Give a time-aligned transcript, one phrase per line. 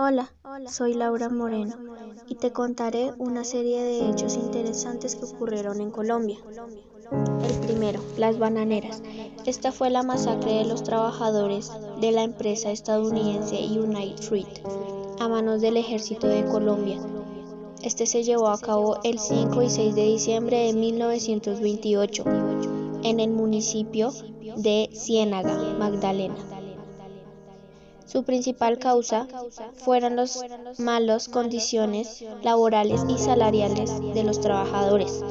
[0.00, 0.32] Hola,
[0.70, 1.74] soy Laura Moreno
[2.28, 6.38] y te contaré una serie de hechos interesantes que ocurrieron en Colombia.
[7.42, 9.02] El primero, las bananeras.
[9.44, 14.46] Esta fue la masacre de los trabajadores de la empresa estadounidense United Fruit
[15.18, 17.00] a manos del ejército de Colombia.
[17.82, 22.22] Este se llevó a cabo el 5 y 6 de diciembre de 1928
[23.02, 24.12] en el municipio
[24.58, 26.57] de Ciénaga, Magdalena.
[28.08, 29.26] Su principal causa
[29.74, 30.42] fueron las
[30.78, 35.22] malas condiciones laborales y salariales de los trabajadores.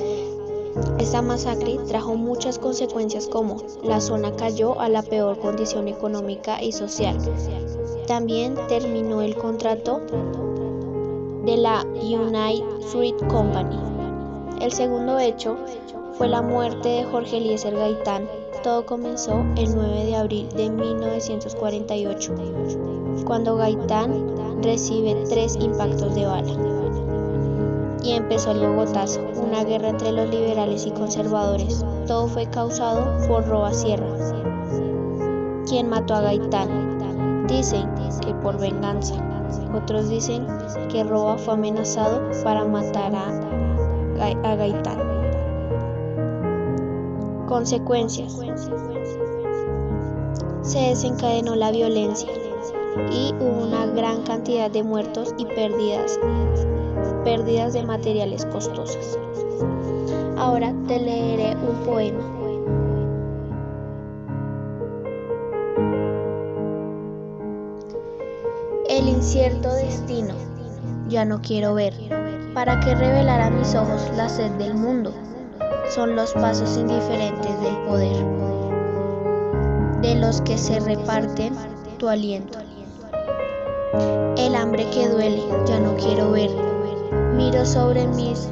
[0.99, 6.71] Esta masacre trajo muchas consecuencias como la zona cayó a la peor condición económica y
[6.71, 7.17] social.
[8.05, 10.01] También terminó el contrato
[11.45, 13.77] de la United Fruit Company.
[14.61, 15.57] El segundo hecho
[16.17, 18.27] fue la muerte de Jorge Eliezer Gaitán,
[18.63, 22.33] todo comenzó el 9 de abril de 1948,
[23.23, 26.53] cuando Gaitán recibe tres impactos de bala.
[28.03, 31.85] Y empezó el Bogotazo, una guerra entre los liberales y conservadores.
[32.07, 34.07] Todo fue causado por Roba Sierra,
[35.67, 37.45] quien mató a Gaitán.
[37.47, 37.87] Dicen
[38.25, 39.15] que por venganza.
[39.75, 40.47] Otros dicen
[40.89, 43.27] que Roba fue amenazado para matar a,
[44.43, 45.06] a Gaitán.
[47.47, 48.37] Consecuencias.
[50.63, 52.29] Se desencadenó la violencia
[53.09, 56.19] y hubo una gran cantidad de muertos y pérdidas,
[57.23, 59.17] pérdidas de materiales costosos.
[60.35, 62.19] Ahora te leeré un poema.
[68.89, 70.33] El incierto destino,
[71.07, 71.93] ya no quiero ver,
[72.53, 75.13] para que revelar a mis ojos la sed del mundo
[75.89, 78.25] son los pasos indiferentes del poder,
[80.01, 81.55] de los que se reparten
[81.97, 82.59] tu aliento.
[84.37, 86.51] El hambre que duele, ya no quiero ver.
[87.35, 88.47] Miro sobre mis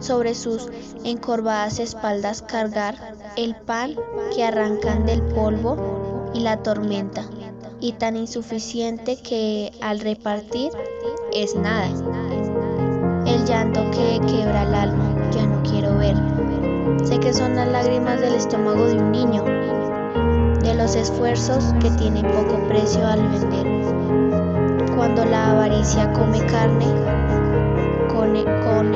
[0.00, 0.68] sobre sus
[1.04, 2.94] encorvadas espaldas cargar
[3.36, 3.94] el pan
[4.34, 7.24] que arrancan del polvo y la tormenta,
[7.80, 10.70] y tan insuficiente que al repartir
[11.32, 11.88] es nada.
[13.26, 16.37] El llanto que quebra el alma, ya no quiero ver.
[17.04, 19.44] Sé que son las lágrimas del estómago de un niño,
[20.62, 23.66] de los esfuerzos que tienen poco precio al vender.
[24.96, 26.86] Cuando la avaricia come carne,
[28.08, 28.92] con el, con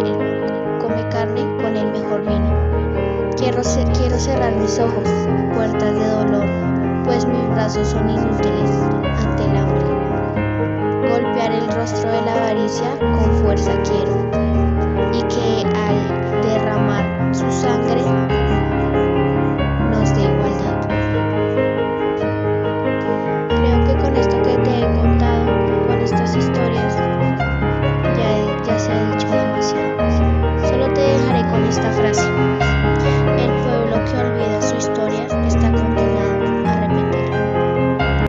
[0.81, 3.31] come carne con el mejor vino.
[3.37, 3.63] Quiero,
[3.97, 5.09] quiero cerrar mis ojos,
[5.55, 6.47] puertas de dolor,
[7.05, 8.71] pues mis brazos son inútiles
[9.25, 11.09] ante el hambre.
[11.09, 14.22] Golpear el rostro de la avaricia con fuerza quiero,